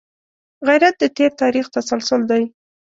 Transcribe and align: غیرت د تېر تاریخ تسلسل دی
غیرت 0.67 0.95
د 0.99 1.03
تېر 1.17 1.31
تاریخ 1.41 1.65
تسلسل 1.75 2.21
دی 2.31 2.43